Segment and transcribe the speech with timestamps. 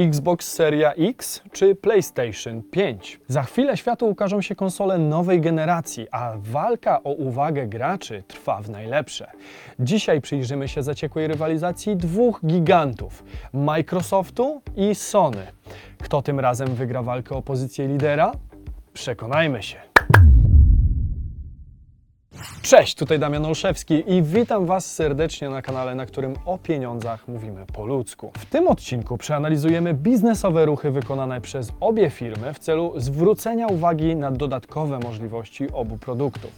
[0.00, 3.20] Xbox Seria X czy PlayStation 5.
[3.28, 8.70] Za chwilę światu ukażą się konsole nowej generacji, a walka o uwagę graczy trwa w
[8.70, 9.30] najlepsze.
[9.80, 15.46] Dzisiaj przyjrzymy się zaciekłej rywalizacji dwóch gigantów Microsoftu i Sony.
[16.02, 18.32] Kto tym razem wygra walkę o pozycję lidera?
[18.92, 19.89] Przekonajmy się.
[22.62, 27.66] Cześć, tutaj Damian Olszewski i witam Was serdecznie na kanale, na którym o pieniądzach mówimy
[27.72, 28.32] po ludzku.
[28.38, 34.30] W tym odcinku przeanalizujemy biznesowe ruchy wykonane przez obie firmy w celu zwrócenia uwagi na
[34.30, 36.50] dodatkowe możliwości obu produktów.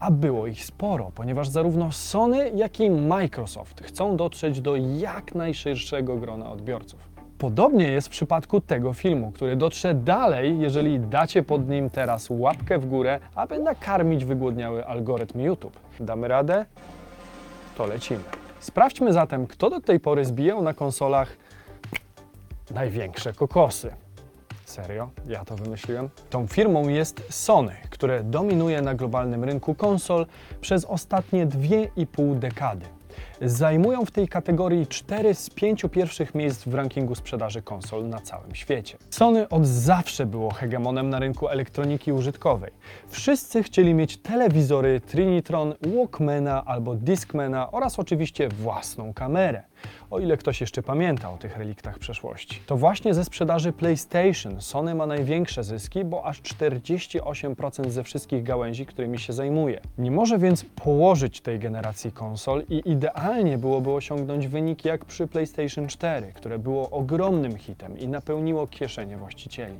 [0.00, 6.16] A było ich sporo, ponieważ zarówno Sony, jak i Microsoft chcą dotrzeć do jak najszerszego
[6.16, 7.11] grona odbiorców.
[7.42, 12.78] Podobnie jest w przypadku tego filmu, który dotrze dalej, jeżeli dacie pod nim teraz łapkę
[12.78, 15.80] w górę, aby nakarmić wygłodniały algorytm YouTube.
[16.00, 16.66] Damy radę?
[17.76, 18.20] To lecimy.
[18.60, 21.36] Sprawdźmy zatem, kto do tej pory zbijał na konsolach
[22.70, 23.90] największe kokosy.
[24.64, 25.10] Serio?
[25.26, 26.08] Ja to wymyśliłem?
[26.30, 30.26] Tą firmą jest Sony, które dominuje na globalnym rynku konsol
[30.60, 32.86] przez ostatnie 2,5 dekady.
[33.44, 38.54] Zajmują w tej kategorii 4 z 5 pierwszych miejsc w rankingu sprzedaży konsol na całym
[38.54, 38.98] świecie.
[39.10, 42.70] Sony od zawsze było hegemonem na rynku elektroniki użytkowej.
[43.08, 49.62] Wszyscy chcieli mieć telewizory Trinitron, Walkmana albo Discmana oraz oczywiście własną kamerę
[50.10, 52.60] o ile ktoś jeszcze pamięta o tych reliktach przeszłości.
[52.66, 58.86] To właśnie ze sprzedaży PlayStation Sony ma największe zyski, bo aż 48% ze wszystkich gałęzi,
[58.86, 59.80] którymi się zajmuje.
[59.98, 65.86] Nie może więc położyć tej generacji konsol i idealnie byłoby osiągnąć wyniki jak przy PlayStation
[65.88, 69.78] 4, które było ogromnym hitem i napełniło kieszenie właścicieli.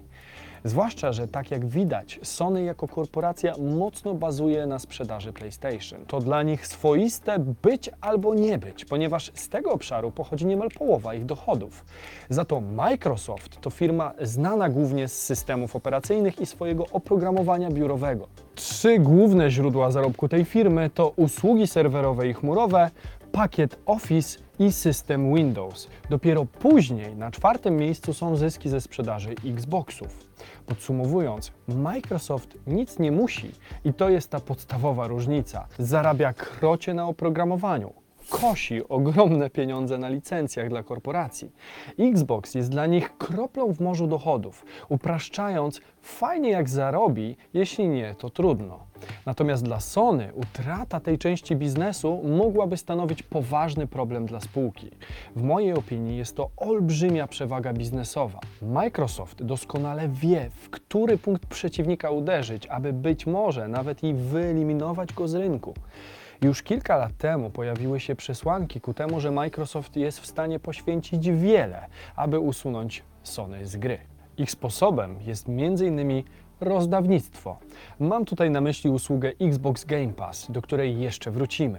[0.65, 6.07] Zwłaszcza, że tak jak widać, Sony jako korporacja mocno bazuje na sprzedaży PlayStation.
[6.07, 11.15] To dla nich swoiste być albo nie być, ponieważ z tego obszaru pochodzi niemal połowa
[11.15, 11.85] ich dochodów.
[12.31, 18.29] Za to Microsoft to firma znana głównie z systemów operacyjnych i swojego oprogramowania biurowego.
[18.55, 22.91] Trzy główne źródła zarobku tej firmy to usługi serwerowe i chmurowe,
[23.33, 25.89] pakiet Office i system Windows.
[26.11, 30.27] Dopiero później na czwartym miejscu są zyski ze sprzedaży Xboxów.
[30.67, 33.51] Podsumowując, Microsoft nic nie musi
[33.85, 35.67] i to jest ta podstawowa różnica.
[35.79, 37.93] Zarabia krocie na oprogramowaniu,
[38.29, 41.53] kosi ogromne pieniądze na licencjach dla korporacji.
[41.99, 48.31] Xbox jest dla nich kroplą w morzu dochodów, upraszczając, fajnie jak zarobi, jeśli nie, to
[48.31, 48.92] trudno.
[49.27, 54.91] Natomiast dla Sony utrata tej części biznesu mogłaby stanowić poważny problem dla spółki.
[55.37, 58.41] W mojej opinii jest to olbrzymia przewaga biznesowa.
[58.63, 65.29] Microsoft doskonale wie, w który punkt przeciwnika uderzyć, aby być może nawet i wyeliminować go
[65.29, 65.75] z rynku.
[66.43, 71.31] Już kilka lat temu pojawiły się przesłanki ku temu, że Microsoft jest w stanie poświęcić
[71.31, 71.87] wiele,
[72.17, 73.99] aby usunąć Sony z gry.
[74.39, 76.23] Ich sposobem jest m.in
[76.63, 77.59] rozdawnictwo.
[78.01, 81.79] Mam tutaj na myśli usługę Xbox Game Pass, do której jeszcze wrócimy.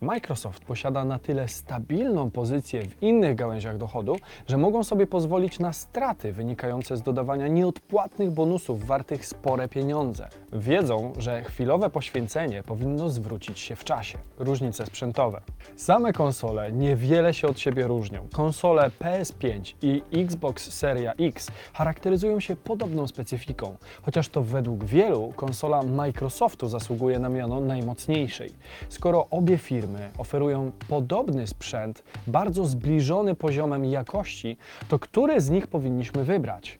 [0.00, 4.16] Microsoft posiada na tyle stabilną pozycję w innych gałęziach dochodu,
[4.48, 10.28] że mogą sobie pozwolić na straty wynikające z dodawania nieodpłatnych bonusów wartych spore pieniądze.
[10.52, 14.18] Wiedzą, że chwilowe poświęcenie powinno zwrócić się w czasie.
[14.38, 15.40] Różnice sprzętowe.
[15.76, 18.28] Same konsole niewiele się od siebie różnią.
[18.32, 25.82] Konsole PS5 i Xbox Seria X charakteryzują się podobną specyfiką, chociaż to według wielu konsola
[25.82, 28.52] Microsoftu zasługuje na miano najmocniejszej.
[28.88, 29.83] Skoro obie firmy
[30.18, 34.56] oferują podobny sprzęt, bardzo zbliżony poziomem jakości,
[34.88, 36.78] to które z nich powinniśmy wybrać?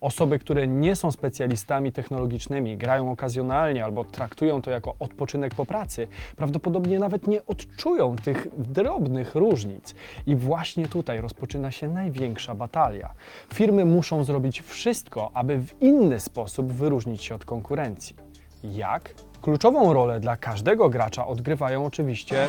[0.00, 6.08] Osoby, które nie są specjalistami technologicznymi, grają okazjonalnie albo traktują to jako odpoczynek po pracy,
[6.36, 9.94] prawdopodobnie nawet nie odczują tych drobnych różnic.
[10.26, 13.14] I właśnie tutaj rozpoczyna się największa batalia.
[13.54, 18.16] Firmy muszą zrobić wszystko, aby w inny sposób wyróżnić się od konkurencji.
[18.62, 19.14] Jak?
[19.44, 22.46] Kluczową rolę dla każdego gracza odgrywają oczywiście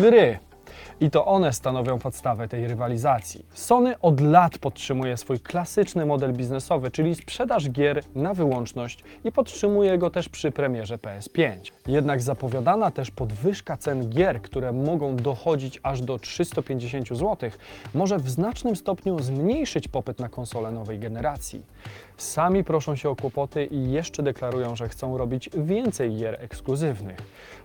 [0.00, 0.38] gry.
[1.00, 3.46] I to one stanowią podstawę tej rywalizacji.
[3.54, 9.98] Sony od lat podtrzymuje swój klasyczny model biznesowy, czyli sprzedaż gier na wyłączność i podtrzymuje
[9.98, 11.56] go też przy premierze PS5.
[11.86, 17.50] Jednak zapowiadana też podwyżka cen gier, które mogą dochodzić aż do 350 zł,
[17.94, 21.62] może w znacznym stopniu zmniejszyć popyt na konsole nowej generacji.
[22.16, 27.18] Sami proszą się o kłopoty i jeszcze deklarują, że chcą robić więcej gier ekskluzywnych.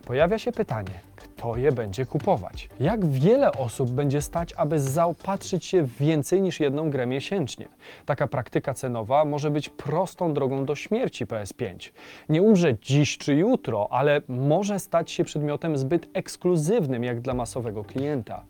[0.06, 2.70] Pojawia się pytanie, kto je będzie kupować?
[2.80, 7.68] Jak wiele osób będzie stać, aby zaopatrzyć się w więcej niż jedną grę miesięcznie?
[8.06, 11.92] Taka praktyka cenowa może być prostą drogą do śmierci PS5.
[12.30, 17.84] Nie umrze dziś czy jutro, ale może stać się przedmiotem zbyt ekskluzywnym jak dla masowego
[17.84, 18.44] klienta.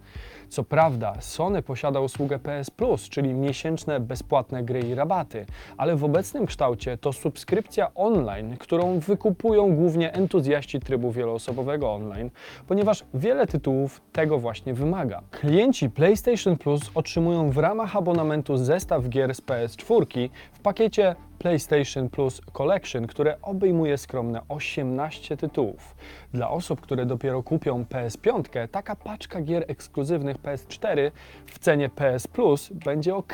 [0.54, 5.46] Co prawda, Sony posiada usługę PS Plus, czyli miesięczne bezpłatne gry i rabaty,
[5.78, 12.30] ale w obecnym kształcie to subskrypcja online, którą wykupują głównie entuzjaści trybu wieloosobowego online,
[12.68, 15.22] ponieważ wiele tytułów tego właśnie wymaga.
[15.32, 22.42] Klienci PlayStation Plus otrzymują w ramach abonamentu zestaw gier z PS4 w pakiecie PlayStation Plus
[22.54, 25.96] Collection, które obejmuje skromne 18 tytułów.
[26.34, 31.12] Dla osób, które dopiero kupią PS5, taka paczka gier ekskluzywnych PS4
[31.46, 33.34] w cenie PS Plus będzie ok,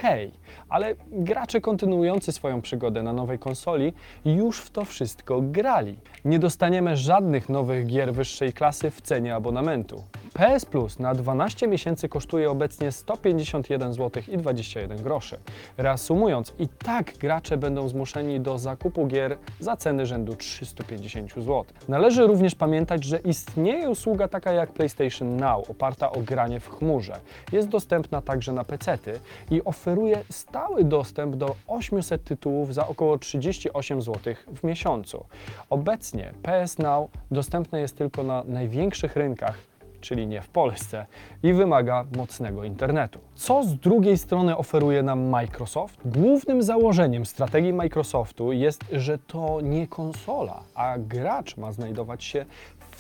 [0.70, 3.94] ale gracze kontynuujący swoją przygodę na nowej konsoli
[4.26, 5.98] już w to wszystko grali.
[6.26, 10.04] Nie dostaniemy żadnych nowych gier wyższej klasy w cenie abonamentu.
[10.34, 15.38] PS Plus na 12 miesięcy kosztuje obecnie 151 zł i 21 groszy.
[15.78, 17.99] Reasumując, i tak gracze będą zmuszeni
[18.40, 21.64] do zakupu gier za ceny rzędu 350 zł.
[21.88, 27.20] Należy również pamiętać, że istnieje usługa taka jak PlayStation Now, oparta o granie w chmurze.
[27.52, 29.20] Jest dostępna także na PC-ty
[29.52, 35.26] i oferuje stały dostęp do 800 tytułów za około 38 zł w miesiącu.
[35.70, 39.69] Obecnie PS Now dostępne jest tylko na największych rynkach
[40.02, 41.06] czyli nie w Polsce,
[41.44, 43.20] i wymaga mocnego internetu.
[43.36, 46.00] Co z drugiej strony oferuje nam Microsoft?
[46.06, 52.46] Głównym założeniem strategii Microsoftu jest, że to nie konsola, a gracz ma znajdować się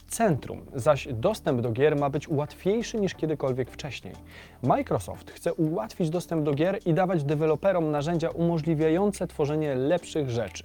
[0.10, 4.14] centrum, zaś dostęp do gier ma być łatwiejszy niż kiedykolwiek wcześniej.
[4.64, 10.64] Microsoft chce ułatwić dostęp do gier i dawać deweloperom narzędzia umożliwiające tworzenie lepszych rzeczy.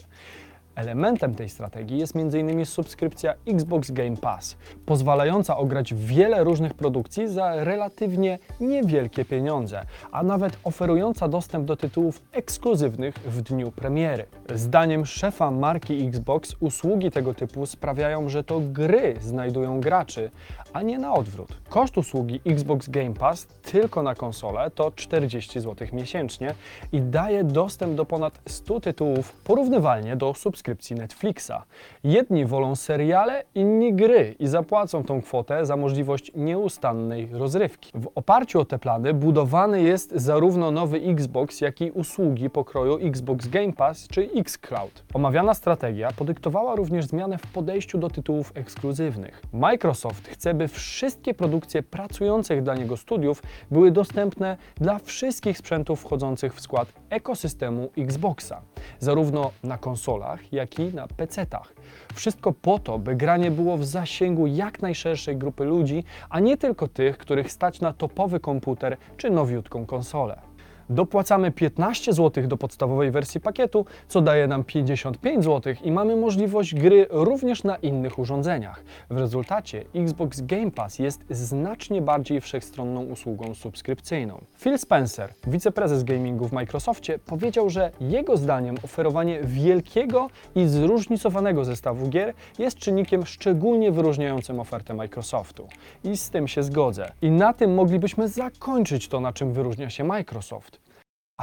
[0.75, 2.67] Elementem tej strategii jest m.in.
[2.67, 4.57] subskrypcja Xbox Game Pass,
[4.87, 9.83] pozwalająca ograć wiele różnych produkcji za relatywnie niewielkie pieniądze,
[10.13, 14.27] a nawet oferująca dostęp do tytułów ekskluzywnych w dniu premiery.
[14.55, 20.31] Zdaniem szefa marki Xbox usługi tego typu sprawiają, że to gry znajdują graczy,
[20.73, 21.49] a nie na odwrót.
[21.69, 26.55] Koszt usługi Xbox Game Pass tylko na konsolę to 40 zł miesięcznie
[26.93, 30.64] i daje dostęp do ponad 100 tytułów porównywalnie do subskrypcji
[30.99, 31.65] Netflixa.
[32.05, 37.91] Jedni wolą seriale, inni gry i zapłacą tą kwotę za możliwość nieustannej rozrywki.
[37.95, 43.49] W oparciu o te plany budowany jest zarówno nowy Xbox, jak i usługi pokroju Xbox
[43.49, 45.05] Game Pass czy xCloud.
[45.15, 49.43] Omawiana strategia podyktowała również zmianę w podejściu do tytułów ekskluzywnych.
[49.53, 56.55] Microsoft chce, by wszystkie produkcje pracujących dla niego studiów były dostępne dla wszystkich sprzętów wchodzących
[56.55, 58.63] w skład ekosystemu Xboxa,
[58.99, 61.75] zarówno na konsolach, jak i na PC-tach.
[62.15, 66.89] Wszystko po to, by granie było w zasięgu jak najszerszej grupy ludzi, a nie tylko
[66.89, 70.54] tych, których stać na topowy komputer czy nowiutką konsolę.
[70.91, 76.75] Dopłacamy 15 zł do podstawowej wersji pakietu, co daje nam 55 zł i mamy możliwość
[76.75, 78.85] gry również na innych urządzeniach.
[79.11, 84.41] W rezultacie Xbox Game Pass jest znacznie bardziej wszechstronną usługą subskrypcyjną.
[84.59, 92.09] Phil Spencer, wiceprezes gamingu w Microsoftie, powiedział, że jego zdaniem oferowanie wielkiego i zróżnicowanego zestawu
[92.09, 95.69] gier jest czynnikiem szczególnie wyróżniającym ofertę Microsoftu.
[96.05, 97.13] I z tym się zgodzę.
[97.23, 100.74] I na tym moglibyśmy zakończyć to, na czym wyróżnia się Microsoft.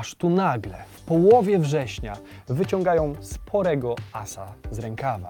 [0.01, 2.17] Aż tu nagle, w połowie września,
[2.47, 5.29] wyciągają sporego asa z rękawa.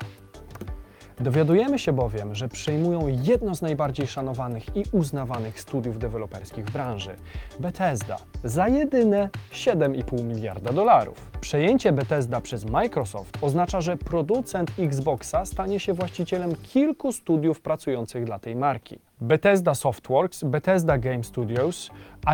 [1.21, 7.15] Dowiadujemy się bowiem, że przejmują jedno z najbardziej szanowanych i uznawanych studiów deweloperskich w branży
[7.59, 11.31] Bethesda za jedyne 7,5 miliarda dolarów.
[11.41, 18.39] Przejęcie Bethesda przez Microsoft oznacza, że producent Xboxa stanie się właścicielem kilku studiów pracujących dla
[18.39, 18.99] tej marki.
[19.21, 21.89] Bethesda Softworks, Bethesda Game Studios,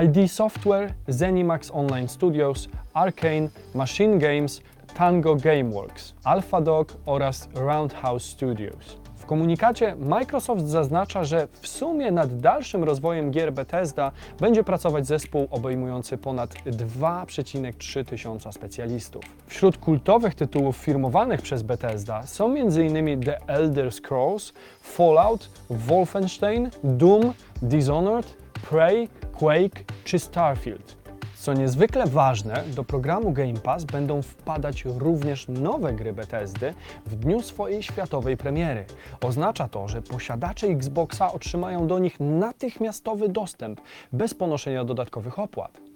[0.05, 4.61] ID Software, ZeniMax Online Studios, Arcane, Machine Games,
[4.97, 8.97] Tango Gameworks, AlphaDog oraz Roundhouse Studios.
[9.15, 15.47] W komunikacie Microsoft zaznacza, że w sumie nad dalszym rozwojem gier Bethesda będzie pracować zespół
[15.51, 19.23] obejmujący ponad 2,3 tysiąca specjalistów.
[19.47, 23.21] Wśród kultowych tytułów firmowanych przez Bethesda są m.in.
[23.21, 28.37] The Elder Scrolls, Fallout, Wolfenstein, Doom, Dishonored,
[28.69, 31.06] Prey, Quake czy Starfield.
[31.47, 36.73] Co niezwykle ważne, do programu Game Pass będą wpadać również nowe gry Bethesdy
[37.05, 38.85] w dniu swojej światowej premiery.
[39.21, 43.81] Oznacza to, że posiadacze Xboxa otrzymają do nich natychmiastowy dostęp
[44.13, 45.86] bez ponoszenia dodatkowych opłat.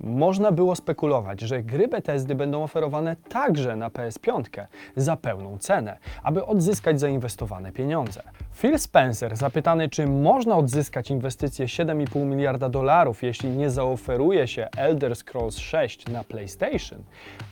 [0.00, 6.46] Można było spekulować, że gry Bethesdy będą oferowane także na PS5 za pełną cenę, aby
[6.46, 8.22] odzyskać zainwestowane pieniądze.
[8.54, 15.16] Phil Spencer, zapytany, czy można odzyskać inwestycje 7,5 miliarda dolarów, jeśli nie zaoferuje się Elder
[15.16, 16.98] Scrolls 6 na PlayStation,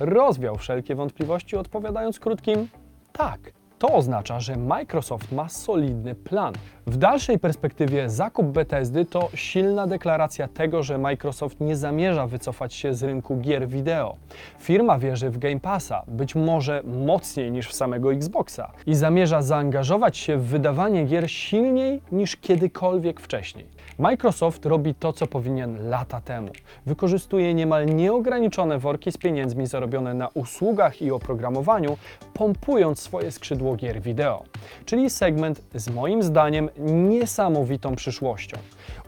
[0.00, 2.68] rozwiał wszelkie wątpliwości, odpowiadając krótkim
[3.12, 3.40] tak.
[3.78, 6.54] To oznacza, że Microsoft ma solidny plan.
[6.88, 12.94] W dalszej perspektywie zakup Bethesdy to silna deklaracja tego, że Microsoft nie zamierza wycofać się
[12.94, 14.16] z rynku gier wideo.
[14.58, 20.16] Firma wierzy w Game Passa, być może mocniej niż w samego Xboxa i zamierza zaangażować
[20.16, 23.66] się w wydawanie gier silniej niż kiedykolwiek wcześniej.
[23.98, 26.48] Microsoft robi to, co powinien lata temu.
[26.86, 31.96] Wykorzystuje niemal nieograniczone worki z pieniędzmi zarobione na usługach i oprogramowaniu,
[32.34, 34.44] pompując swoje skrzydło gier wideo.
[34.84, 38.58] Czyli segment z moim zdaniem niesamowitą przyszłością.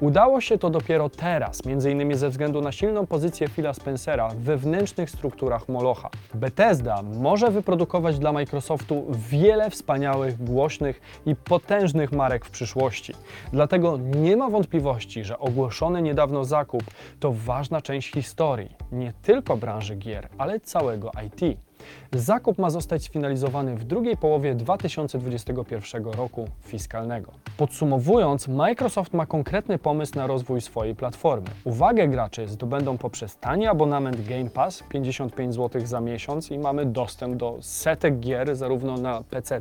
[0.01, 2.17] Udało się to dopiero teraz, m.in.
[2.17, 6.11] ze względu na silną pozycję Phila Spencera w wewnętrznych strukturach Molocha.
[6.35, 13.15] Bethesda może wyprodukować dla Microsoftu wiele wspaniałych, głośnych i potężnych marek w przyszłości.
[13.53, 16.85] Dlatego nie ma wątpliwości, że ogłoszony niedawno zakup
[17.21, 21.70] to ważna część historii nie tylko branży gier, ale całego IT.
[22.13, 27.33] Zakup ma zostać sfinalizowany w drugiej połowie 2021 roku fiskalnego.
[27.57, 31.49] Podsumowując, Microsoft ma konkretny pomysł na rozwój swojej platformy.
[31.65, 37.37] Uwagę graczy zdobędą poprzez tani abonament Game Pass 55 zł za miesiąc i mamy dostęp
[37.37, 39.61] do setek gier zarówno na PC,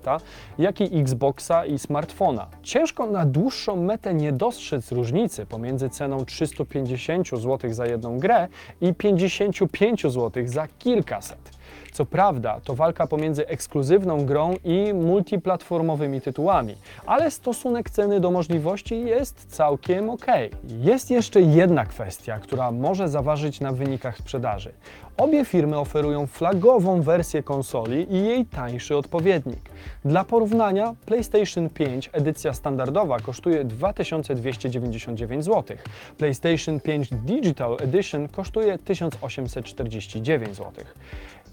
[0.59, 2.47] jak i Xboxa i smartfona.
[2.63, 8.47] Ciężko na dłuższą metę nie dostrzec różnicy pomiędzy ceną 350 zł za jedną grę
[8.81, 11.58] i 55 zł za kilkaset.
[11.99, 16.75] Co prawda, to walka pomiędzy ekskluzywną grą i multiplatformowymi tytułami,
[17.05, 20.25] ale stosunek ceny do możliwości jest całkiem ok.
[20.63, 24.71] Jest jeszcze jedna kwestia, która może zaważyć na wynikach sprzedaży.
[25.17, 29.69] Obie firmy oferują flagową wersję konsoli i jej tańszy odpowiednik.
[30.05, 35.77] Dla porównania, PlayStation 5 edycja standardowa kosztuje 2299 zł,
[36.17, 40.71] PlayStation 5 Digital Edition kosztuje 1849 zł.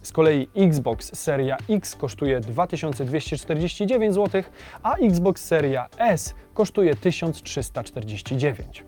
[0.06, 4.42] Z kolei Xbox Seria X kosztuje 2249 zł,
[4.82, 8.84] a Xbox Seria S kosztuje 1349.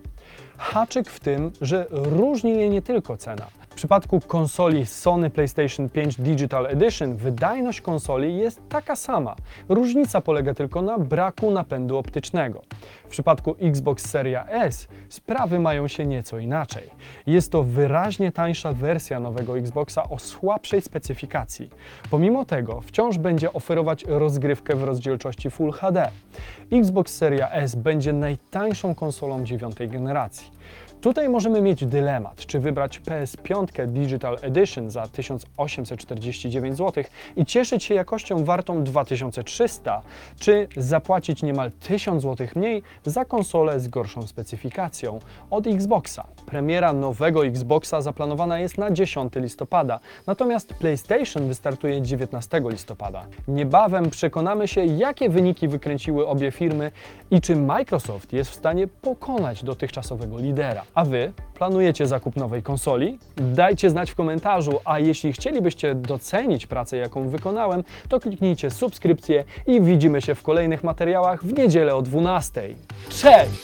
[0.58, 3.46] Haczyk w tym, że różni je nie tylko cena.
[3.78, 9.36] Przypadku konsoli Sony PlayStation 5 Digital Edition wydajność konsoli jest taka sama.
[9.68, 12.62] Różnica polega tylko na braku napędu optycznego.
[13.04, 16.90] W przypadku Xbox Seria S sprawy mają się nieco inaczej.
[17.26, 21.70] Jest to wyraźnie tańsza wersja nowego Xboxa o słabszej specyfikacji.
[22.10, 26.10] Pomimo tego wciąż będzie oferować rozgrywkę w rozdzielczości Full HD.
[26.72, 30.58] Xbox Seria S będzie najtańszą konsolą dziewiątej generacji.
[31.00, 37.04] Tutaj możemy mieć dylemat, czy wybrać PS5 Digital Edition za 1849 zł
[37.36, 40.02] i cieszyć się jakością wartą 2300,
[40.38, 45.18] czy zapłacić niemal 1000 zł mniej za konsolę z gorszą specyfikacją
[45.50, 46.26] od Xboxa.
[46.46, 53.26] Premiera nowego Xboxa zaplanowana jest na 10 listopada, natomiast PlayStation wystartuje 19 listopada.
[53.48, 56.90] Niebawem przekonamy się, jakie wyniki wykręciły obie firmy
[57.30, 60.87] i czy Microsoft jest w stanie pokonać dotychczasowego lidera.
[60.94, 63.18] A Wy planujecie zakup nowej konsoli?
[63.36, 69.80] Dajcie znać w komentarzu, a jeśli chcielibyście docenić pracę, jaką wykonałem, to kliknijcie subskrypcję i
[69.80, 72.62] widzimy się w kolejnych materiałach w niedzielę o 12.
[73.08, 73.50] Cześć!